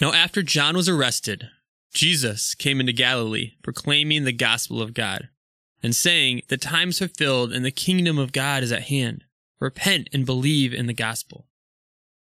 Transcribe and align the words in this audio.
Now, 0.00 0.12
after 0.12 0.42
John 0.42 0.76
was 0.76 0.88
arrested, 0.88 1.50
Jesus 1.94 2.54
came 2.54 2.80
into 2.80 2.92
Galilee, 2.92 3.52
proclaiming 3.62 4.24
the 4.24 4.32
gospel 4.32 4.80
of 4.80 4.94
God, 4.94 5.28
and 5.82 5.94
saying, 5.94 6.42
The 6.48 6.56
time's 6.56 6.98
fulfilled 6.98 7.52
and 7.52 7.64
the 7.64 7.70
kingdom 7.70 8.18
of 8.18 8.32
God 8.32 8.62
is 8.62 8.72
at 8.72 8.84
hand. 8.84 9.24
Repent 9.60 10.08
and 10.12 10.26
believe 10.26 10.72
in 10.72 10.86
the 10.86 10.94
gospel. 10.94 11.46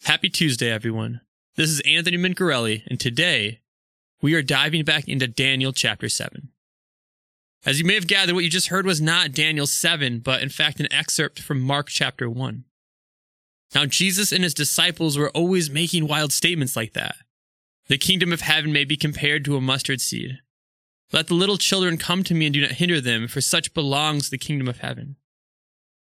Happy 0.05 0.29
Tuesday, 0.29 0.71
everyone. 0.71 1.21
This 1.57 1.71
is 1.71 1.81
Anthony 1.81 2.17
Mencarelli, 2.17 2.83
and 2.87 2.99
today 2.99 3.61
we 4.23 4.35
are 4.35 4.43
diving 4.43 4.85
back 4.85 5.07
into 5.07 5.29
Daniel 5.29 5.73
chapter 5.73 6.09
7. 6.09 6.49
As 7.65 7.79
you 7.79 7.85
may 7.85 7.95
have 7.95 8.09
gathered, 8.09 8.35
what 8.35 8.43
you 8.43 8.51
just 8.51 8.69
heard 8.69 8.87
was 8.87 9.01
not 9.01 9.33
Daniel 9.33 9.67
7, 9.67 10.21
but 10.21 10.43
in 10.43 10.49
fact 10.49 10.81
an 10.81 10.93
excerpt 10.93 11.41
from 11.41 11.61
Mark 11.61 11.89
chapter 11.89 12.29
1. 12.29 12.65
Now, 13.75 13.87
Jesus 13.87 14.33
and 14.33 14.43
his 14.43 14.55
disciples 14.55 15.17
were 15.17 15.31
always 15.31 15.71
making 15.71 16.09
wild 16.09 16.33
statements 16.33 16.75
like 16.75 16.95
that. 16.95 17.17
The 17.93 17.99
kingdom 17.99 18.33
of 18.33 18.41
heaven 18.41 18.73
may 18.73 18.87
be 18.87 18.97
compared 18.97 19.45
to 19.45 19.55
a 19.55 19.61
mustard 19.61 20.01
seed. 20.01 20.39
Let 21.13 21.27
the 21.27 21.35
little 21.35 21.59
children 21.59 21.99
come 21.99 22.25
to 22.25 22.33
me 22.33 22.47
and 22.47 22.55
do 22.55 22.63
not 22.63 22.71
hinder 22.71 23.03
them, 23.03 23.29
for 23.29 23.43
such 23.43 23.75
belongs 23.75 24.31
the 24.31 24.39
kingdom 24.39 24.67
of 24.67 24.79
heaven. 24.79 25.17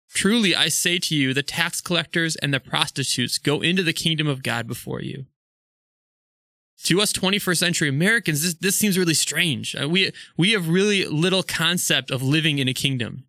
Truly, 0.10 0.56
I 0.56 0.70
say 0.70 0.98
to 0.98 1.16
you, 1.16 1.36
the 1.36 1.44
tax 1.44 1.80
collectors 1.80 2.36
and 2.38 2.52
the 2.52 2.60
prostitutes 2.60 3.38
go 3.38 3.62
into 3.62 3.84
the 3.84 3.94
kingdom 3.94 4.26
of 4.26 4.42
God 4.42 4.66
before 4.66 5.04
you. 5.04 5.28
To 6.86 7.00
us 7.00 7.14
21st 7.14 7.58
century 7.58 7.90
Americans, 7.90 8.42
this, 8.42 8.56
this 8.56 8.76
seems 8.76 8.98
really 8.98 9.14
strange. 9.14 9.76
Uh, 9.76 9.88
we, 9.88 10.12
we 10.36 10.54
have 10.54 10.70
really 10.70 11.06
little 11.06 11.44
concept 11.44 12.10
of 12.10 12.24
living 12.24 12.58
in 12.58 12.68
a 12.68 12.74
kingdom. 12.74 13.26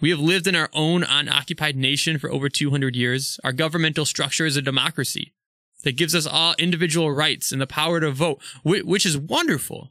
We 0.00 0.10
have 0.10 0.20
lived 0.20 0.46
in 0.46 0.54
our 0.54 0.70
own 0.72 1.02
unoccupied 1.02 1.74
nation 1.74 2.20
for 2.20 2.30
over 2.30 2.48
200 2.48 2.94
years. 2.94 3.40
Our 3.42 3.52
governmental 3.52 4.04
structure 4.04 4.46
is 4.46 4.56
a 4.56 4.62
democracy 4.62 5.32
that 5.82 5.96
gives 5.96 6.14
us 6.14 6.26
all 6.26 6.54
individual 6.58 7.10
rights 7.10 7.52
and 7.52 7.60
the 7.60 7.66
power 7.66 8.00
to 8.00 8.10
vote, 8.10 8.40
which 8.64 9.06
is 9.06 9.16
wonderful. 9.16 9.90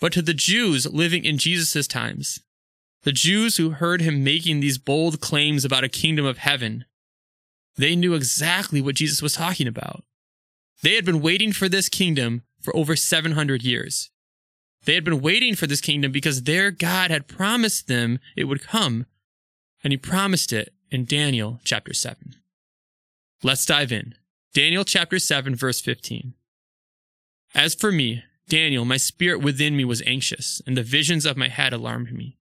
But 0.00 0.12
to 0.14 0.22
the 0.22 0.34
Jews 0.34 0.86
living 0.86 1.24
in 1.24 1.38
Jesus' 1.38 1.86
times, 1.86 2.40
the 3.04 3.12
Jews 3.12 3.56
who 3.56 3.70
heard 3.70 4.00
him 4.00 4.24
making 4.24 4.60
these 4.60 4.78
bold 4.78 5.20
claims 5.20 5.64
about 5.64 5.84
a 5.84 5.88
kingdom 5.88 6.24
of 6.24 6.38
heaven, 6.38 6.84
they 7.76 7.96
knew 7.96 8.14
exactly 8.14 8.80
what 8.80 8.96
Jesus 8.96 9.22
was 9.22 9.34
talking 9.34 9.66
about. 9.66 10.04
They 10.82 10.94
had 10.94 11.04
been 11.04 11.20
waiting 11.20 11.52
for 11.52 11.68
this 11.68 11.88
kingdom 11.88 12.42
for 12.60 12.74
over 12.76 12.96
700 12.96 13.62
years. 13.62 14.10
They 14.84 14.94
had 14.94 15.04
been 15.04 15.20
waiting 15.20 15.54
for 15.54 15.66
this 15.66 15.80
kingdom 15.80 16.10
because 16.10 16.42
their 16.42 16.70
God 16.70 17.10
had 17.10 17.28
promised 17.28 17.86
them 17.86 18.18
it 18.36 18.44
would 18.44 18.62
come, 18.62 19.06
and 19.84 19.92
he 19.92 19.96
promised 19.96 20.52
it 20.52 20.74
in 20.90 21.04
Daniel 21.04 21.60
chapter 21.64 21.94
7. 21.94 22.34
Let's 23.42 23.64
dive 23.64 23.92
in. 23.92 24.14
Daniel 24.54 24.84
chapter 24.84 25.18
7, 25.18 25.54
verse 25.54 25.80
15. 25.80 26.34
As 27.54 27.74
for 27.74 27.90
me, 27.90 28.22
Daniel, 28.48 28.84
my 28.84 28.98
spirit 28.98 29.40
within 29.40 29.74
me 29.74 29.84
was 29.84 30.02
anxious, 30.02 30.60
and 30.66 30.76
the 30.76 30.82
visions 30.82 31.24
of 31.24 31.38
my 31.38 31.48
head 31.48 31.72
alarmed 31.72 32.12
me. 32.12 32.36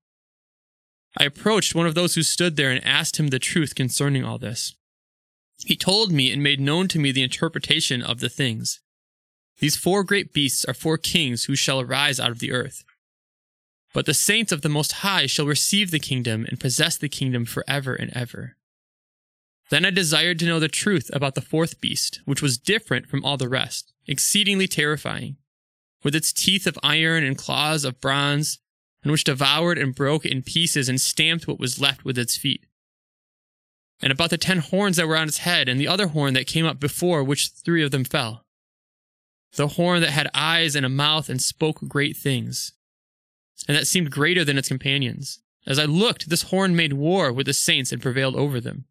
I 1.17 1.23
approached 1.23 1.73
one 1.73 1.87
of 1.87 1.95
those 1.95 2.15
who 2.15 2.23
stood 2.23 2.57
there 2.57 2.69
and 2.69 2.83
asked 2.85 3.17
him 3.17 3.27
the 3.27 3.39
truth 3.39 3.75
concerning 3.75 4.25
all 4.25 4.37
this. 4.37 4.75
He 5.65 5.77
told 5.77 6.11
me 6.11 6.33
and 6.33 6.43
made 6.43 6.59
known 6.59 6.89
to 6.89 6.99
me 6.99 7.13
the 7.13 7.23
interpretation 7.23 8.01
of 8.01 8.19
the 8.19 8.29
things. 8.29 8.81
These 9.59 9.77
four 9.77 10.03
great 10.03 10.33
beasts 10.33 10.65
are 10.65 10.73
four 10.73 10.97
kings 10.97 11.45
who 11.45 11.55
shall 11.55 11.79
arise 11.79 12.19
out 12.19 12.31
of 12.31 12.39
the 12.39 12.51
earth. 12.51 12.83
But 13.93 14.05
the 14.05 14.13
saints 14.13 14.51
of 14.51 14.63
the 14.63 14.69
Most 14.69 14.93
High 14.93 15.27
shall 15.27 15.45
receive 15.45 15.91
the 15.91 15.99
kingdom 15.99 16.45
and 16.49 16.59
possess 16.59 16.97
the 16.97 17.09
kingdom 17.09 17.45
forever 17.45 17.93
and 17.93 18.11
ever. 18.13 18.57
Then 19.71 19.85
I 19.85 19.89
desired 19.89 20.37
to 20.39 20.45
know 20.45 20.59
the 20.59 20.67
truth 20.67 21.09
about 21.13 21.33
the 21.33 21.41
fourth 21.41 21.79
beast, 21.79 22.19
which 22.25 22.41
was 22.41 22.57
different 22.57 23.07
from 23.07 23.23
all 23.23 23.37
the 23.37 23.47
rest, 23.47 23.93
exceedingly 24.05 24.67
terrifying, 24.67 25.37
with 26.03 26.13
its 26.13 26.33
teeth 26.33 26.67
of 26.67 26.77
iron 26.83 27.23
and 27.23 27.37
claws 27.37 27.85
of 27.85 28.01
bronze, 28.01 28.59
and 29.01 29.13
which 29.13 29.23
devoured 29.23 29.77
and 29.77 29.95
broke 29.95 30.25
in 30.25 30.43
pieces 30.43 30.89
and 30.89 30.99
stamped 30.99 31.47
what 31.47 31.57
was 31.57 31.79
left 31.79 32.03
with 32.03 32.17
its 32.17 32.35
feet. 32.35 32.65
And 34.01 34.11
about 34.11 34.29
the 34.29 34.37
ten 34.37 34.57
horns 34.57 34.97
that 34.97 35.07
were 35.07 35.15
on 35.15 35.29
its 35.29 35.37
head, 35.37 35.69
and 35.69 35.79
the 35.79 35.87
other 35.87 36.07
horn 36.07 36.33
that 36.33 36.47
came 36.47 36.65
up 36.65 36.81
before, 36.81 37.23
which 37.23 37.51
three 37.51 37.81
of 37.81 37.91
them 37.91 38.03
fell. 38.03 38.43
The 39.55 39.69
horn 39.69 40.01
that 40.01 40.11
had 40.11 40.29
eyes 40.33 40.75
and 40.75 40.85
a 40.85 40.89
mouth 40.89 41.29
and 41.29 41.41
spoke 41.41 41.79
great 41.87 42.17
things, 42.17 42.73
and 43.69 43.77
that 43.77 43.87
seemed 43.87 44.11
greater 44.11 44.43
than 44.43 44.57
its 44.57 44.67
companions. 44.67 45.39
As 45.65 45.79
I 45.79 45.85
looked, 45.85 46.29
this 46.29 46.43
horn 46.43 46.75
made 46.75 46.91
war 46.91 47.31
with 47.31 47.45
the 47.45 47.53
saints 47.53 47.93
and 47.93 48.01
prevailed 48.01 48.35
over 48.35 48.59
them 48.59 48.85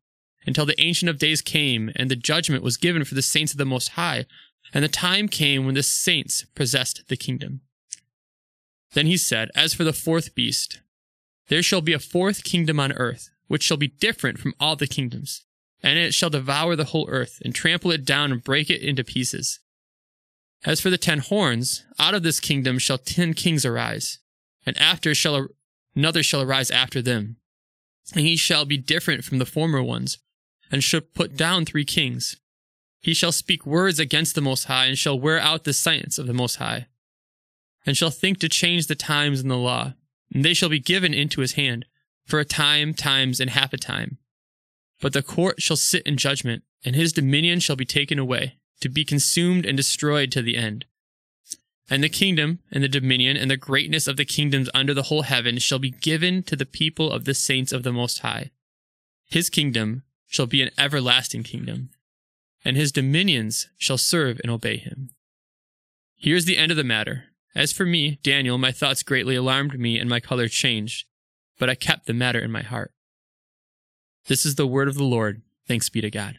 until 0.46 0.66
the 0.66 0.80
Ancient 0.80 1.08
of 1.08 1.18
Days 1.18 1.42
came, 1.42 1.90
and 1.96 2.10
the 2.10 2.16
judgment 2.16 2.62
was 2.62 2.76
given 2.76 3.04
for 3.04 3.14
the 3.14 3.22
saints 3.22 3.52
of 3.52 3.58
the 3.58 3.64
Most 3.64 3.90
High, 3.90 4.26
and 4.72 4.84
the 4.84 4.88
time 4.88 5.28
came 5.28 5.66
when 5.66 5.74
the 5.74 5.82
saints 5.82 6.46
possessed 6.54 7.08
the 7.08 7.16
kingdom. 7.16 7.60
Then 8.92 9.06
he 9.06 9.16
said, 9.16 9.50
As 9.54 9.74
for 9.74 9.84
the 9.84 9.92
fourth 9.92 10.34
beast, 10.34 10.80
there 11.48 11.62
shall 11.62 11.80
be 11.80 11.92
a 11.92 11.98
fourth 11.98 12.44
kingdom 12.44 12.80
on 12.80 12.92
earth, 12.92 13.30
which 13.48 13.62
shall 13.62 13.76
be 13.76 13.88
different 13.88 14.38
from 14.38 14.54
all 14.60 14.76
the 14.76 14.86
kingdoms, 14.86 15.44
and 15.82 15.98
it 15.98 16.14
shall 16.14 16.30
devour 16.30 16.76
the 16.76 16.84
whole 16.84 17.08
earth, 17.08 17.40
and 17.44 17.54
trample 17.54 17.90
it 17.90 18.04
down 18.04 18.32
and 18.32 18.44
break 18.44 18.70
it 18.70 18.82
into 18.82 19.04
pieces. 19.04 19.60
As 20.64 20.80
for 20.80 20.90
the 20.90 20.98
ten 20.98 21.20
horns, 21.20 21.84
out 21.98 22.14
of 22.14 22.22
this 22.22 22.38
kingdom 22.38 22.78
shall 22.78 22.98
ten 22.98 23.34
kings 23.34 23.64
arise, 23.64 24.18
and 24.66 24.76
after 24.78 25.14
shall 25.14 25.48
another 25.96 26.22
shall 26.22 26.42
arise 26.42 26.70
after 26.70 27.00
them, 27.00 27.36
and 28.14 28.26
he 28.26 28.36
shall 28.36 28.64
be 28.64 28.76
different 28.76 29.24
from 29.24 29.38
the 29.38 29.46
former 29.46 29.82
ones, 29.82 30.18
and 30.70 30.84
shall 30.84 31.00
put 31.00 31.36
down 31.36 31.64
three 31.64 31.84
kings. 31.84 32.36
He 33.00 33.14
shall 33.14 33.32
speak 33.32 33.66
words 33.66 33.98
against 33.98 34.34
the 34.34 34.40
Most 34.40 34.64
High, 34.64 34.86
and 34.86 34.98
shall 34.98 35.18
wear 35.18 35.38
out 35.38 35.64
the 35.64 35.72
science 35.72 36.18
of 36.18 36.26
the 36.26 36.34
Most 36.34 36.56
High, 36.56 36.86
and 37.86 37.96
shall 37.96 38.10
think 38.10 38.38
to 38.38 38.48
change 38.48 38.86
the 38.86 38.94
times 38.94 39.40
and 39.40 39.50
the 39.50 39.56
law, 39.56 39.94
and 40.32 40.44
they 40.44 40.54
shall 40.54 40.68
be 40.68 40.80
given 40.80 41.14
into 41.14 41.40
his 41.40 41.52
hand, 41.52 41.86
for 42.26 42.38
a 42.38 42.44
time, 42.44 42.94
times, 42.94 43.40
and 43.40 43.50
half 43.50 43.72
a 43.72 43.78
time. 43.78 44.18
But 45.00 45.14
the 45.14 45.22
court 45.22 45.62
shall 45.62 45.76
sit 45.76 46.06
in 46.06 46.16
judgment, 46.16 46.62
and 46.84 46.94
his 46.94 47.12
dominion 47.12 47.60
shall 47.60 47.76
be 47.76 47.86
taken 47.86 48.18
away, 48.18 48.56
to 48.80 48.88
be 48.88 49.04
consumed 49.04 49.64
and 49.64 49.76
destroyed 49.76 50.30
to 50.32 50.42
the 50.42 50.56
end. 50.56 50.84
And 51.88 52.04
the 52.04 52.08
kingdom, 52.08 52.60
and 52.70 52.84
the 52.84 52.88
dominion, 52.88 53.36
and 53.36 53.50
the 53.50 53.56
greatness 53.56 54.06
of 54.06 54.16
the 54.16 54.24
kingdoms 54.24 54.70
under 54.74 54.94
the 54.94 55.04
whole 55.04 55.22
heaven 55.22 55.58
shall 55.58 55.80
be 55.80 55.90
given 55.90 56.42
to 56.44 56.54
the 56.54 56.66
people 56.66 57.10
of 57.10 57.24
the 57.24 57.34
saints 57.34 57.72
of 57.72 57.82
the 57.82 57.92
Most 57.92 58.20
High. 58.20 58.50
His 59.28 59.50
kingdom 59.50 60.04
shall 60.30 60.46
be 60.46 60.62
an 60.62 60.70
everlasting 60.78 61.42
kingdom, 61.42 61.90
and 62.64 62.76
his 62.76 62.92
dominions 62.92 63.68
shall 63.76 63.98
serve 63.98 64.40
and 64.42 64.50
obey 64.50 64.76
him. 64.76 65.10
Here's 66.16 66.44
the 66.44 66.56
end 66.56 66.70
of 66.70 66.76
the 66.76 66.84
matter. 66.84 67.24
As 67.54 67.72
for 67.72 67.84
me, 67.84 68.20
Daniel, 68.22 68.56
my 68.56 68.70
thoughts 68.70 69.02
greatly 69.02 69.34
alarmed 69.34 69.78
me, 69.78 69.98
and 69.98 70.08
my 70.08 70.20
color 70.20 70.46
changed, 70.46 71.04
but 71.58 71.68
I 71.68 71.74
kept 71.74 72.06
the 72.06 72.14
matter 72.14 72.38
in 72.38 72.52
my 72.52 72.62
heart. 72.62 72.92
This 74.28 74.46
is 74.46 74.54
the 74.54 74.68
word 74.68 74.86
of 74.86 74.94
the 74.94 75.04
Lord. 75.04 75.42
Thanks 75.66 75.88
be 75.88 76.00
to 76.00 76.10
God. 76.10 76.38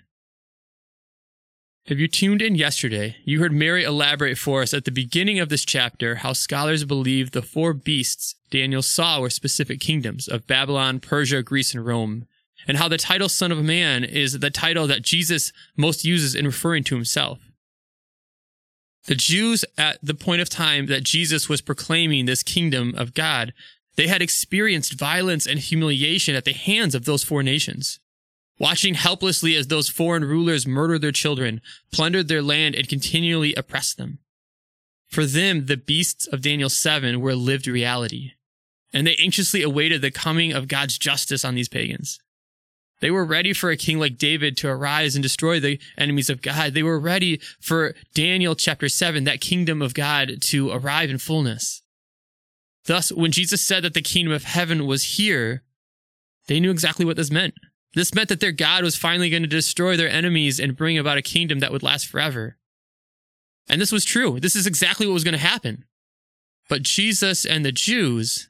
If 1.85 1.97
you 2.00 2.08
tuned 2.08 2.41
in 2.41 2.56
yesterday, 2.56 3.18
you 3.25 3.40
heard 3.40 3.52
Mary 3.52 3.84
elaborate 3.84 4.38
for 4.38 4.62
us 4.62 4.73
at 4.73 4.85
the 4.85 4.91
beginning 4.91 5.40
of 5.40 5.50
this 5.50 5.66
chapter 5.66 6.16
how 6.16 6.31
scholars 6.31 6.85
believe 6.85 7.31
the 7.31 7.41
four 7.41 7.73
beasts 7.73 8.35
Daniel 8.52 8.84
saw 8.84 9.19
were 9.19 9.29
specific 9.29 9.81
kingdoms 9.81 10.29
of 10.29 10.47
Babylon, 10.47 11.02
Persia, 11.02 11.44
Greece, 11.44 11.73
and 11.73 11.85
Rome, 11.85 12.28
and 12.68 12.78
how 12.78 12.88
the 12.88 12.98
title 12.98 13.30
Son 13.30 13.52
of 13.52 13.64
Man 13.64 14.04
is 14.04 14.40
the 14.40 14.50
title 14.50 14.88
that 14.88 15.02
Jesus 15.02 15.52
most 15.76 16.06
uses 16.06 16.36
in 16.36 16.46
referring 16.46 16.84
to 16.86 16.96
himself. 16.96 17.40
The 19.08 19.16
Jews, 19.16 19.66
at 19.78 19.98
the 20.04 20.14
point 20.14 20.42
of 20.42 20.50
time 20.50 20.86
that 20.88 21.04
Jesus 21.04 21.50
was 21.50 21.62
proclaiming 21.62 22.26
this 22.26 22.44
kingdom 22.44 22.94
of 22.96 23.14
God, 23.14 23.54
they 23.96 24.08
had 24.08 24.22
experienced 24.22 24.98
violence 24.98 25.48
and 25.48 25.60
humiliation 25.60 26.36
at 26.36 26.46
the 26.46 26.54
hands 26.54 26.96
of 26.96 27.06
those 27.06 27.24
four 27.24 27.44
nations. 27.44 28.00
Watching 28.60 28.94
helplessly 28.94 29.56
as 29.56 29.68
those 29.68 29.90
foreign 29.90 30.24
rulers 30.24 30.68
murdered 30.68 31.02
their 31.02 31.12
children, 31.12 31.62
plundered 31.92 32.28
their 32.28 32.44
land, 32.44 32.76
and 32.76 32.88
continually 32.88 33.56
oppressed 33.56 33.97
them. 33.97 34.20
For 35.08 35.26
them, 35.26 35.66
the 35.66 35.78
beasts 35.78 36.28
of 36.28 36.41
Daniel 36.41 36.70
7 36.70 37.20
were 37.20 37.32
a 37.32 37.35
lived 37.35 37.68
reality, 37.68 38.34
and 38.94 39.08
they 39.08 39.16
anxiously 39.16 39.64
awaited 39.64 40.02
the 40.02 40.12
coming 40.12 40.53
of 40.53 40.68
God's 40.68 40.97
justice 40.97 41.44
on 41.44 41.56
these 41.56 41.68
pagans. 41.68 42.20
They 43.02 43.12
were 43.12 43.26
ready 43.26 43.52
for 43.52 43.72
a 43.72 43.78
king 43.78 44.00
like 44.00 44.18
David 44.18 44.56
to 44.58 44.70
arise 44.70 45.16
and 45.16 45.24
destroy 45.24 45.59
the 45.59 45.80
enemies 45.98 46.30
of 46.30 46.42
God. 46.42 46.74
They 46.74 46.84
were 46.84 47.00
ready 47.00 47.42
for 47.59 47.96
Daniel 48.14 48.56
chapter 48.56 48.88
7, 48.88 49.24
that 49.24 49.42
kingdom 49.42 49.82
of 49.82 49.94
God 49.94 50.42
to 50.44 50.72
arrive 50.72 51.09
in 51.09 51.18
fullness. 51.18 51.82
Thus, 52.86 53.12
when 53.12 53.32
Jesus 53.32 53.62
said 53.62 53.84
that 53.84 53.94
the 53.94 54.02
kingdom 54.02 54.34
of 54.34 54.44
heaven 54.44 54.86
was 54.86 55.16
here, 55.18 55.64
they 56.48 56.59
knew 56.59 56.72
exactly 56.72 57.06
what 57.06 57.18
this 57.18 57.32
meant. 57.32 57.56
This 57.94 58.14
meant 58.14 58.30
that 58.30 58.40
their 58.40 58.52
God 58.52 58.84
was 58.84 58.96
finally 58.96 59.30
going 59.30 59.44
to 59.44 59.47
destroy 59.47 59.97
their 59.97 60.09
enemies 60.09 60.59
and 60.59 60.78
bring 60.78 60.97
about 60.97 61.18
a 61.18 61.24
kingdom 61.24 61.59
that 61.59 61.72
would 61.72 61.84
last 61.84 62.08
forever. 62.08 62.58
And 63.68 63.82
this 63.82 63.92
was 63.92 64.06
true. 64.06 64.40
This 64.40 64.56
is 64.56 64.66
exactly 64.66 65.08
what 65.08 65.14
was 65.14 65.24
going 65.24 65.34
to 65.34 65.40
happen. 65.40 65.86
But 66.70 66.84
Jesus 66.84 67.46
and 67.46 67.66
the 67.66 67.72
Jews, 67.72 68.50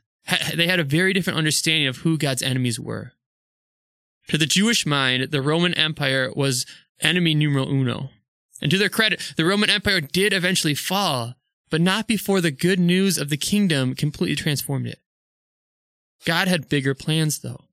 they 0.56 0.68
had 0.68 0.80
a 0.80 0.84
very 0.84 1.14
different 1.14 1.40
understanding 1.40 1.88
of 1.88 1.98
who 1.98 2.18
God's 2.18 2.44
enemies 2.44 2.80
were. 2.80 3.14
To 4.28 4.38
the 4.38 4.46
Jewish 4.46 4.86
mind, 4.86 5.32
the 5.32 5.42
Roman 5.42 5.74
Empire 5.74 6.32
was 6.36 6.66
enemy 7.02 7.36
numero 7.36 7.68
uno. 7.68 8.10
And 8.62 8.70
to 8.72 8.78
their 8.78 8.90
credit, 8.90 9.34
the 9.38 9.46
Roman 9.46 9.70
Empire 9.70 10.02
did 10.02 10.34
eventually 10.34 10.76
fall, 10.76 11.36
but 11.70 11.82
not 11.82 12.08
before 12.08 12.42
the 12.42 12.52
good 12.52 12.80
news 12.80 13.18
of 13.18 13.30
the 13.30 13.38
kingdom 13.38 13.96
completely 13.96 14.36
transformed 14.36 14.88
it. 14.88 15.00
God 16.26 16.48
had 16.48 16.70
bigger 16.70 16.94
plans, 16.94 17.40
though. 17.40 17.66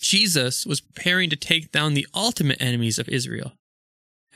Jesus 0.00 0.66
was 0.66 0.80
preparing 0.80 1.30
to 1.30 1.36
take 1.36 1.70
down 1.70 1.94
the 1.94 2.06
ultimate 2.14 2.60
enemies 2.60 2.98
of 2.98 3.08
Israel. 3.08 3.52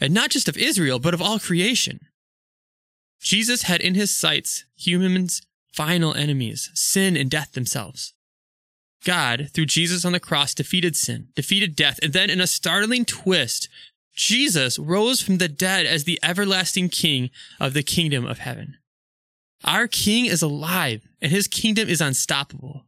And 0.00 0.15
not 0.15 0.31
just 0.31 0.49
of 0.49 0.56
Israel, 0.56 1.00
but 1.00 1.15
of 1.15 1.20
all 1.20 1.41
creation. 1.41 2.00
Jesus 3.20 3.62
had 3.62 3.81
in 3.81 3.94
his 3.94 4.17
sights 4.17 4.65
humans' 4.76 5.43
final 5.73 6.15
enemies, 6.15 6.70
sin 6.75 7.17
and 7.17 7.29
death 7.29 7.53
themselves. 7.53 8.15
God, 9.05 9.50
through 9.53 9.67
Jesus 9.67 10.05
on 10.05 10.12
the 10.12 10.21
cross, 10.21 10.55
defeated 10.55 10.97
sin, 10.97 11.29
defeated 11.35 11.77
death, 11.77 11.99
and 12.03 12.12
then 12.12 12.31
in 12.31 12.41
a 12.41 12.47
startling 12.47 13.05
twist, 13.05 13.69
Jesus 14.15 14.79
rose 14.79 15.21
from 15.21 15.39
the 15.39 15.49
dead 15.49 15.87
as 15.87 16.05
the 16.05 16.19
everlasting 16.23 16.89
King 16.89 17.31
of 17.61 17.75
the 17.75 17.85
kingdom 17.85 18.27
of 18.27 18.39
heaven. 18.39 18.77
Our 19.65 19.87
King 19.87 20.27
is 20.27 20.43
alive, 20.43 21.06
and 21.21 21.31
his 21.31 21.47
kingdom 21.47 21.89
is 21.89 22.00
unstoppable. 22.00 22.85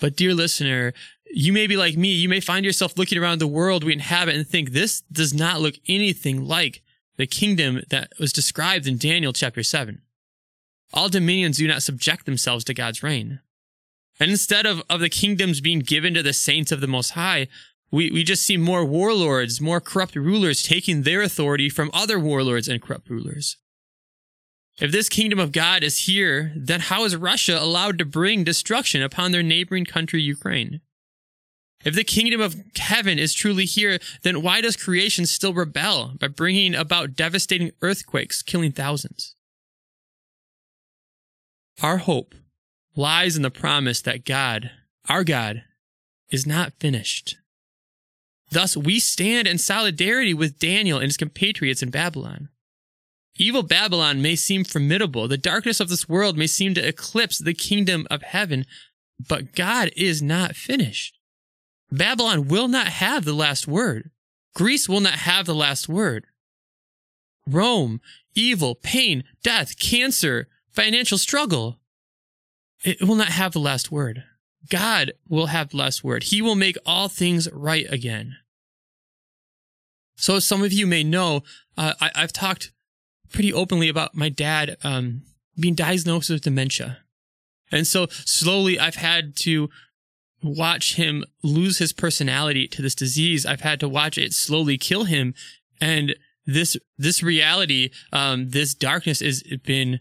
But, 0.00 0.16
dear 0.16 0.34
listener, 0.34 0.92
you 1.32 1.52
may 1.52 1.66
be 1.66 1.76
like 1.76 1.96
me. 1.96 2.08
You 2.08 2.28
may 2.28 2.40
find 2.40 2.64
yourself 2.64 2.98
looking 2.98 3.18
around 3.18 3.38
the 3.38 3.46
world 3.46 3.84
we 3.84 3.92
inhabit 3.92 4.34
and 4.34 4.46
think 4.46 4.70
this 4.70 5.02
does 5.12 5.32
not 5.32 5.60
look 5.60 5.74
anything 5.86 6.44
like 6.44 6.82
the 7.16 7.26
kingdom 7.26 7.82
that 7.90 8.12
was 8.18 8.32
described 8.32 8.86
in 8.86 8.96
Daniel 8.96 9.32
chapter 9.32 9.62
7. 9.62 10.00
All 10.92 11.08
dominions 11.08 11.58
do 11.58 11.68
not 11.68 11.82
subject 11.82 12.26
themselves 12.26 12.64
to 12.64 12.74
God's 12.74 13.02
reign. 13.02 13.40
And 14.20 14.30
instead 14.30 14.66
of, 14.66 14.82
of 14.90 15.00
the 15.00 15.08
kingdoms 15.08 15.62
being 15.62 15.78
given 15.78 16.12
to 16.12 16.22
the 16.22 16.34
saints 16.34 16.70
of 16.70 16.82
the 16.82 16.86
Most 16.86 17.12
High, 17.12 17.48
we, 17.90 18.10
we 18.10 18.22
just 18.22 18.44
see 18.44 18.58
more 18.58 18.84
warlords, 18.84 19.60
more 19.60 19.80
corrupt 19.80 20.14
rulers 20.14 20.62
taking 20.62 21.02
their 21.02 21.22
authority 21.22 21.70
from 21.70 21.90
other 21.94 22.20
warlords 22.20 22.68
and 22.68 22.80
corrupt 22.82 23.08
rulers. 23.08 23.56
If 24.78 24.92
this 24.92 25.08
kingdom 25.08 25.38
of 25.38 25.52
God 25.52 25.82
is 25.82 26.06
here, 26.06 26.52
then 26.54 26.80
how 26.80 27.04
is 27.04 27.16
Russia 27.16 27.58
allowed 27.60 27.98
to 27.98 28.04
bring 28.04 28.44
destruction 28.44 29.02
upon 29.02 29.32
their 29.32 29.42
neighboring 29.42 29.86
country, 29.86 30.22
Ukraine? 30.22 30.80
If 31.84 31.94
the 31.94 32.04
kingdom 32.04 32.42
of 32.42 32.56
heaven 32.76 33.18
is 33.18 33.32
truly 33.32 33.64
here, 33.64 33.98
then 34.22 34.42
why 34.42 34.60
does 34.60 34.76
creation 34.76 35.24
still 35.24 35.54
rebel 35.54 36.12
by 36.20 36.28
bringing 36.28 36.74
about 36.74 37.14
devastating 37.14 37.72
earthquakes, 37.80 38.42
killing 38.42 38.72
thousands? 38.72 39.34
Our 41.82 41.98
hope 41.98 42.34
lies 43.00 43.34
in 43.34 43.42
the 43.42 43.50
promise 43.50 44.02
that 44.02 44.26
God, 44.26 44.70
our 45.08 45.24
God, 45.24 45.64
is 46.28 46.46
not 46.46 46.74
finished. 46.78 47.36
Thus, 48.50 48.76
we 48.76 49.00
stand 49.00 49.48
in 49.48 49.58
solidarity 49.58 50.34
with 50.34 50.58
Daniel 50.58 50.98
and 50.98 51.06
his 51.06 51.16
compatriots 51.16 51.82
in 51.82 51.90
Babylon. 51.90 52.50
Evil 53.36 53.62
Babylon 53.62 54.20
may 54.20 54.36
seem 54.36 54.64
formidable. 54.64 55.26
The 55.28 55.38
darkness 55.38 55.80
of 55.80 55.88
this 55.88 56.08
world 56.08 56.36
may 56.36 56.46
seem 56.46 56.74
to 56.74 56.86
eclipse 56.86 57.38
the 57.38 57.54
kingdom 57.54 58.06
of 58.10 58.22
heaven, 58.22 58.66
but 59.18 59.54
God 59.54 59.90
is 59.96 60.20
not 60.20 60.54
finished. 60.54 61.18
Babylon 61.90 62.48
will 62.48 62.68
not 62.68 62.88
have 62.88 63.24
the 63.24 63.32
last 63.32 63.66
word. 63.66 64.10
Greece 64.54 64.88
will 64.88 65.00
not 65.00 65.14
have 65.14 65.46
the 65.46 65.54
last 65.54 65.88
word. 65.88 66.26
Rome, 67.46 68.00
evil, 68.34 68.74
pain, 68.74 69.24
death, 69.42 69.78
cancer, 69.78 70.48
financial 70.70 71.16
struggle, 71.16 71.79
it 72.84 73.02
will 73.02 73.14
not 73.14 73.28
have 73.28 73.52
the 73.52 73.60
last 73.60 73.90
word. 73.90 74.24
God 74.68 75.12
will 75.28 75.46
have 75.46 75.70
the 75.70 75.76
last 75.76 76.04
word. 76.04 76.24
He 76.24 76.42
will 76.42 76.54
make 76.54 76.76
all 76.84 77.08
things 77.08 77.50
right 77.52 77.86
again. 77.90 78.36
So, 80.16 80.38
some 80.38 80.62
of 80.62 80.72
you 80.72 80.86
may 80.86 81.02
know, 81.02 81.42
uh, 81.78 81.94
I, 82.00 82.10
have 82.14 82.32
talked 82.32 82.72
pretty 83.32 83.52
openly 83.52 83.88
about 83.88 84.14
my 84.14 84.28
dad 84.28 84.76
um, 84.84 85.22
being 85.58 85.74
diagnosed 85.74 86.28
with 86.28 86.42
dementia. 86.42 86.98
And 87.72 87.86
so, 87.86 88.06
slowly, 88.10 88.78
I've 88.78 88.96
had 88.96 89.34
to 89.36 89.70
watch 90.42 90.96
him 90.96 91.24
lose 91.42 91.78
his 91.78 91.92
personality 91.92 92.68
to 92.68 92.82
this 92.82 92.94
disease. 92.94 93.46
I've 93.46 93.62
had 93.62 93.80
to 93.80 93.88
watch 93.88 94.18
it 94.18 94.34
slowly 94.34 94.76
kill 94.76 95.04
him. 95.04 95.34
And 95.80 96.14
this, 96.44 96.76
this 96.98 97.22
reality, 97.22 97.90
um, 98.12 98.50
this 98.50 98.74
darkness 98.74 99.20
has 99.20 99.42
been 99.64 100.00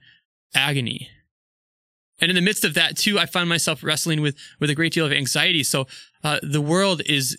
agony. 0.54 1.10
And 2.22 2.30
in 2.30 2.36
the 2.36 2.42
midst 2.42 2.66
of 2.66 2.74
that 2.74 2.98
too, 2.98 3.18
I 3.18 3.26
find 3.26 3.48
myself 3.48 3.84
wrestling 3.84 4.22
with, 4.22 4.36
with 4.60 4.70
a 4.70 4.76
great 4.76 4.94
deal 4.94 5.06
of 5.06 5.12
anxiety. 5.12 5.64
So, 5.64 5.88
uh, 6.24 6.40
the 6.44 6.62
world 6.62 7.02
is, 7.06 7.38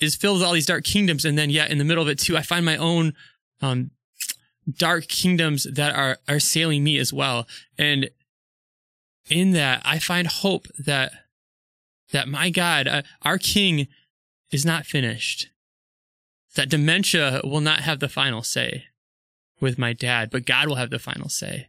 is 0.00 0.16
filled 0.16 0.38
with 0.38 0.46
all 0.46 0.52
these 0.52 0.66
dark 0.66 0.84
kingdoms. 0.84 1.24
And 1.24 1.38
then 1.38 1.50
yet 1.50 1.70
in 1.70 1.78
the 1.78 1.84
middle 1.84 2.02
of 2.02 2.08
it 2.08 2.18
too, 2.18 2.36
I 2.36 2.42
find 2.42 2.64
my 2.64 2.76
own, 2.76 3.14
um, 3.60 3.90
dark 4.68 5.08
kingdoms 5.08 5.64
that 5.64 5.94
are, 5.94 6.18
are 6.28 6.40
sailing 6.40 6.82
me 6.82 6.98
as 6.98 7.12
well. 7.12 7.46
And 7.78 8.10
in 9.28 9.52
that, 9.52 9.82
I 9.84 9.98
find 9.98 10.26
hope 10.26 10.66
that, 10.78 11.12
that 12.12 12.28
my 12.28 12.50
God, 12.50 12.86
uh, 12.86 13.02
our 13.22 13.38
King 13.38 13.88
is 14.50 14.64
not 14.64 14.86
finished. 14.86 15.50
That 16.54 16.68
dementia 16.68 17.40
will 17.44 17.60
not 17.60 17.80
have 17.80 18.00
the 18.00 18.08
final 18.08 18.42
say 18.42 18.84
with 19.60 19.78
my 19.78 19.92
dad, 19.92 20.30
but 20.30 20.46
God 20.46 20.68
will 20.68 20.76
have 20.76 20.90
the 20.90 20.98
final 20.98 21.28
say 21.28 21.68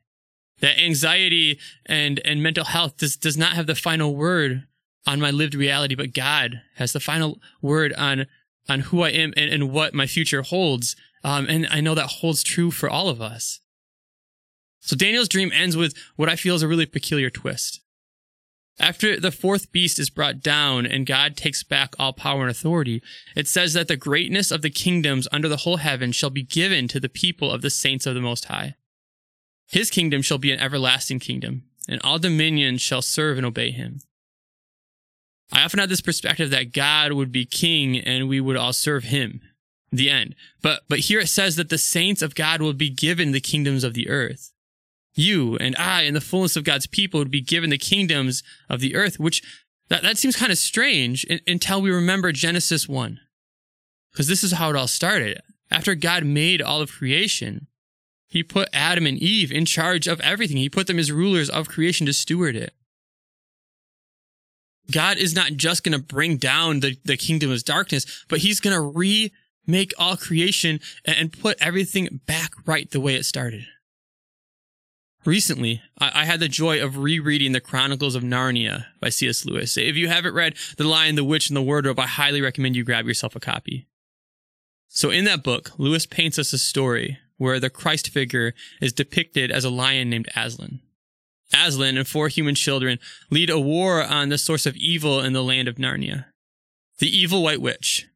that 0.59 0.79
anxiety 0.79 1.59
and, 1.85 2.19
and 2.25 2.41
mental 2.41 2.65
health 2.65 2.97
does, 2.97 3.15
does 3.15 3.37
not 3.37 3.53
have 3.53 3.67
the 3.67 3.75
final 3.75 4.15
word 4.15 4.65
on 5.05 5.19
my 5.19 5.31
lived 5.31 5.55
reality, 5.55 5.95
but 5.95 6.13
God 6.13 6.61
has 6.75 6.93
the 6.93 6.99
final 6.99 7.39
word 7.61 7.93
on, 7.93 8.27
on 8.67 8.81
who 8.81 9.03
I 9.03 9.09
am 9.09 9.33
and, 9.37 9.51
and 9.51 9.71
what 9.71 9.93
my 9.93 10.07
future 10.07 10.41
holds. 10.41 10.95
Um, 11.23 11.47
and 11.49 11.67
I 11.71 11.81
know 11.81 11.95
that 11.95 12.07
holds 12.07 12.43
true 12.43 12.71
for 12.71 12.89
all 12.89 13.09
of 13.09 13.21
us. 13.21 13.59
So 14.81 14.95
Daniel's 14.95 15.29
dream 15.29 15.51
ends 15.53 15.75
with 15.75 15.95
what 16.15 16.29
I 16.29 16.35
feel 16.35 16.55
is 16.55 16.63
a 16.63 16.67
really 16.67 16.85
peculiar 16.85 17.29
twist. 17.29 17.81
After 18.79 19.19
the 19.19 19.31
fourth 19.31 19.71
beast 19.71 19.97
is 19.97 20.11
brought 20.11 20.41
down 20.41 20.85
and 20.85 21.05
God 21.05 21.35
takes 21.35 21.63
back 21.63 21.95
all 21.97 22.13
power 22.13 22.41
and 22.41 22.51
authority, 22.51 23.01
it 23.35 23.47
says 23.47 23.73
that 23.73 23.87
the 23.87 23.97
greatness 23.97 24.51
of 24.51 24.61
the 24.61 24.69
kingdoms 24.69 25.27
under 25.31 25.49
the 25.49 25.57
whole 25.57 25.77
heaven 25.77 26.11
shall 26.11 26.29
be 26.29 26.43
given 26.43 26.87
to 26.89 26.99
the 26.99 27.09
people 27.09 27.51
of 27.51 27.63
the 27.63 27.71
saints 27.71 28.05
of 28.05 28.13
the 28.13 28.21
Most 28.21 28.45
High. 28.45 28.75
His 29.69 29.89
kingdom 29.89 30.21
shall 30.21 30.37
be 30.37 30.51
an 30.51 30.59
everlasting 30.59 31.19
kingdom, 31.19 31.63
and 31.87 32.01
all 32.03 32.19
dominions 32.19 32.81
shall 32.81 33.01
serve 33.01 33.37
and 33.37 33.45
obey 33.45 33.71
him. 33.71 33.99
I 35.51 35.63
often 35.63 35.79
had 35.79 35.89
this 35.89 36.01
perspective 36.01 36.49
that 36.49 36.73
God 36.73 37.13
would 37.13 37.31
be 37.31 37.45
king 37.45 37.97
and 37.97 38.27
we 38.27 38.41
would 38.41 38.57
all 38.57 38.73
serve 38.73 39.05
him. 39.05 39.41
The 39.89 40.09
end. 40.09 40.35
But, 40.61 40.81
but 40.89 40.99
here 40.99 41.21
it 41.21 41.29
says 41.29 41.55
that 41.55 41.69
the 41.69 41.77
saints 41.77 42.21
of 42.21 42.35
God 42.35 42.61
will 42.61 42.73
be 42.73 42.89
given 42.89 43.31
the 43.31 43.39
kingdoms 43.39 43.85
of 43.85 43.93
the 43.93 44.09
earth. 44.09 44.51
You 45.15 45.55
and 45.57 45.77
I 45.77 46.01
and 46.01 46.13
the 46.15 46.21
fullness 46.21 46.57
of 46.57 46.65
God's 46.65 46.87
people 46.87 47.19
would 47.19 47.31
be 47.31 47.41
given 47.41 47.69
the 47.69 47.77
kingdoms 47.77 48.43
of 48.69 48.81
the 48.81 48.95
earth, 48.95 49.17
which 49.17 49.41
that, 49.89 50.03
that 50.03 50.17
seems 50.17 50.35
kind 50.35 50.51
of 50.51 50.57
strange 50.57 51.25
until 51.47 51.81
we 51.81 51.89
remember 51.89 52.33
Genesis 52.33 52.87
1. 52.87 53.19
Because 54.11 54.27
this 54.27 54.43
is 54.43 54.51
how 54.53 54.69
it 54.69 54.75
all 54.75 54.87
started. 54.87 55.41
After 55.71 55.95
God 55.95 56.25
made 56.25 56.61
all 56.61 56.81
of 56.81 56.91
creation, 56.91 57.67
he 58.27 58.43
put 58.43 58.69
Adam 58.73 59.05
and 59.05 59.17
Eve 59.17 59.51
in 59.51 59.65
charge 59.65 60.07
of 60.07 60.19
everything. 60.21 60.57
He 60.57 60.69
put 60.69 60.87
them 60.87 60.99
as 60.99 61.11
rulers 61.11 61.49
of 61.49 61.69
creation 61.69 62.05
to 62.05 62.13
steward 62.13 62.55
it. 62.55 62.73
God 64.91 65.17
is 65.17 65.35
not 65.35 65.53
just 65.53 65.83
going 65.83 65.97
to 65.97 66.03
bring 66.03 66.37
down 66.37 66.81
the, 66.81 66.97
the 67.03 67.17
kingdom 67.17 67.51
of 67.51 67.63
darkness, 67.63 68.25
but 68.29 68.39
he's 68.39 68.59
going 68.59 68.75
to 68.75 69.31
remake 69.67 69.93
all 69.97 70.15
creation 70.15 70.79
and 71.05 71.33
put 71.33 71.57
everything 71.59 72.21
back 72.25 72.51
right 72.65 72.89
the 72.89 73.01
way 73.01 73.15
it 73.15 73.25
started. 73.25 73.65
Recently, 75.25 75.81
I, 75.99 76.21
I 76.21 76.25
had 76.25 76.39
the 76.39 76.47
joy 76.47 76.81
of 76.81 76.97
rereading 76.97 77.51
the 77.51 77.59
Chronicles 77.59 78.15
of 78.15 78.23
Narnia 78.23 78.85
by 79.01 79.09
C.S. 79.09 79.45
Lewis. 79.45 79.75
If 79.75 79.97
you 79.97 80.07
haven't 80.07 80.33
read 80.33 80.55
The 80.77 80.87
Lion, 80.87 81.15
the 81.15 81.23
Witch, 81.25 81.49
and 81.49 81.57
the 81.57 81.61
Wardrobe, 81.61 81.99
I 81.99 82.07
highly 82.07 82.41
recommend 82.41 82.77
you 82.77 82.85
grab 82.85 83.05
yourself 83.07 83.35
a 83.35 83.41
copy. 83.41 83.87
So 84.87 85.09
in 85.09 85.25
that 85.25 85.43
book, 85.43 85.77
Lewis 85.77 86.05
paints 86.05 86.39
us 86.39 86.53
a 86.53 86.57
story 86.57 87.19
where 87.37 87.59
the 87.59 87.69
Christ 87.69 88.09
figure 88.09 88.53
is 88.81 88.93
depicted 88.93 89.51
as 89.51 89.63
a 89.63 89.69
lion 89.69 90.09
named 90.09 90.29
Aslan. 90.35 90.81
Aslan 91.53 91.97
and 91.97 92.07
four 92.07 92.27
human 92.27 92.55
children 92.55 92.99
lead 93.29 93.49
a 93.49 93.59
war 93.59 94.03
on 94.03 94.29
the 94.29 94.37
source 94.37 94.65
of 94.65 94.75
evil 94.75 95.21
in 95.21 95.33
the 95.33 95.43
land 95.43 95.67
of 95.67 95.75
Narnia. 95.75 96.25
The 96.99 97.15
evil 97.15 97.43
White 97.43 97.61
Witch. 97.61 98.07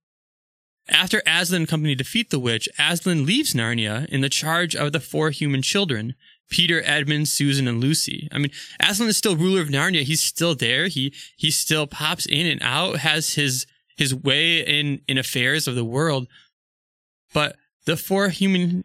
After 0.89 1.21
Aslan 1.25 1.61
and 1.61 1.69
company 1.69 1.95
defeat 1.95 2.31
the 2.31 2.39
witch, 2.39 2.67
Aslan 2.77 3.25
leaves 3.25 3.53
Narnia 3.53 4.07
in 4.09 4.21
the 4.21 4.29
charge 4.29 4.75
of 4.75 4.91
the 4.91 4.99
four 4.99 5.29
human 5.29 5.61
children, 5.61 6.15
Peter, 6.49 6.81
Edmund, 6.83 7.29
Susan, 7.29 7.67
and 7.67 7.79
Lucy. 7.79 8.27
I 8.31 8.39
mean, 8.39 8.51
Aslan 8.81 9.07
is 9.07 9.17
still 9.17 9.37
ruler 9.37 9.61
of 9.61 9.69
Narnia. 9.69 10.03
He's 10.03 10.21
still 10.21 10.53
there. 10.53 10.87
He, 10.87 11.13
he 11.37 11.49
still 11.49 11.87
pops 11.87 12.25
in 12.25 12.45
and 12.45 12.61
out, 12.61 12.97
has 12.97 13.35
his, 13.35 13.65
his 13.95 14.13
way 14.13 14.59
in, 14.59 15.01
in 15.07 15.17
affairs 15.17 15.67
of 15.67 15.75
the 15.75 15.85
world. 15.85 16.27
But 17.33 17.55
the 17.85 17.95
four 17.95 18.29
human 18.29 18.83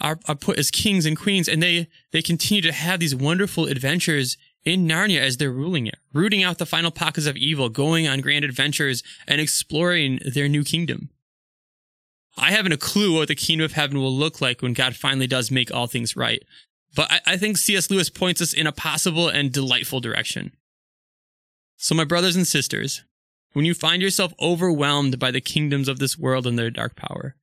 are, 0.00 0.18
are 0.26 0.34
put 0.34 0.58
as 0.58 0.70
kings 0.70 1.06
and 1.06 1.18
queens 1.18 1.48
and 1.48 1.62
they, 1.62 1.88
they 2.10 2.22
continue 2.22 2.62
to 2.62 2.72
have 2.72 3.00
these 3.00 3.14
wonderful 3.14 3.66
adventures 3.66 4.36
in 4.64 4.88
Narnia 4.88 5.20
as 5.20 5.36
they're 5.36 5.50
ruling 5.50 5.86
it, 5.86 5.98
rooting 6.12 6.42
out 6.42 6.58
the 6.58 6.66
final 6.66 6.90
pockets 6.90 7.26
of 7.26 7.36
evil, 7.36 7.68
going 7.68 8.08
on 8.08 8.20
grand 8.20 8.44
adventures 8.44 9.02
and 9.26 9.40
exploring 9.40 10.20
their 10.24 10.48
new 10.48 10.64
kingdom. 10.64 11.10
I 12.36 12.50
haven't 12.50 12.72
a 12.72 12.76
clue 12.76 13.14
what 13.14 13.28
the 13.28 13.34
kingdom 13.34 13.64
of 13.64 13.72
heaven 13.72 13.98
will 13.98 14.14
look 14.14 14.40
like 14.40 14.62
when 14.62 14.72
God 14.72 14.96
finally 14.96 15.26
does 15.26 15.50
make 15.50 15.72
all 15.72 15.86
things 15.86 16.16
right. 16.16 16.42
But 16.94 17.10
I, 17.10 17.20
I 17.26 17.36
think 17.36 17.56
C.S. 17.56 17.90
Lewis 17.90 18.10
points 18.10 18.40
us 18.40 18.52
in 18.52 18.66
a 18.66 18.72
possible 18.72 19.28
and 19.28 19.52
delightful 19.52 20.00
direction. 20.00 20.52
So, 21.76 21.94
my 21.94 22.04
brothers 22.04 22.36
and 22.36 22.46
sisters, 22.46 23.04
when 23.52 23.64
you 23.64 23.74
find 23.74 24.00
yourself 24.00 24.32
overwhelmed 24.40 25.18
by 25.18 25.30
the 25.30 25.40
kingdoms 25.40 25.88
of 25.88 25.98
this 25.98 26.18
world 26.18 26.46
and 26.46 26.58
their 26.58 26.70
dark 26.70 26.96
power, 26.96 27.36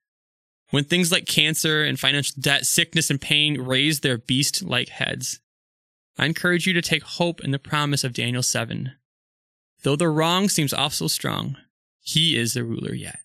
when 0.71 0.83
things 0.83 1.11
like 1.11 1.25
cancer 1.25 1.83
and 1.83 1.99
financial 1.99 2.35
debt, 2.41 2.65
sickness 2.65 3.09
and 3.09 3.21
pain 3.21 3.61
raise 3.61 3.99
their 3.99 4.17
beast 4.17 4.63
like 4.63 4.89
heads, 4.89 5.39
I 6.17 6.25
encourage 6.25 6.67
you 6.67 6.73
to 6.73 6.81
take 6.81 7.03
hope 7.03 7.41
in 7.41 7.51
the 7.51 7.59
promise 7.59 8.03
of 8.03 8.13
Daniel 8.13 8.43
7. 8.43 8.91
Though 9.83 9.95
the 9.95 10.09
wrong 10.09 10.49
seems 10.49 10.73
awful 10.73 11.09
strong, 11.09 11.57
he 12.01 12.37
is 12.37 12.53
the 12.53 12.63
ruler 12.63 12.93
yet. 12.93 13.20